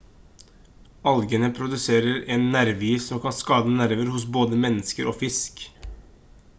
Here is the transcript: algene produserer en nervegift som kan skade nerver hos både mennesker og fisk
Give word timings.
algene 1.11 1.49
produserer 1.59 2.17
en 2.37 2.47
nervegift 2.55 3.07
som 3.11 3.21
kan 3.27 3.37
skade 3.43 3.75
nerver 3.77 4.11
hos 4.15 4.27
både 4.39 4.61
mennesker 4.65 5.13
og 5.13 5.19
fisk 5.23 5.65